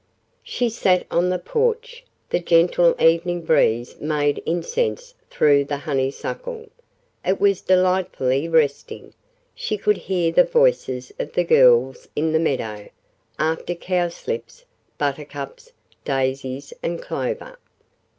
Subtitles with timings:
[0.41, 6.69] She sat on the porch; the gentle evening breeze made incense through the honeysuckle.
[7.23, 9.13] It was delightfully resting;
[9.53, 12.89] she could hear the voices of the girls in the meadow,
[13.37, 14.65] after cowslips,
[14.97, 15.71] buttercups,
[16.03, 17.57] daisies and clover.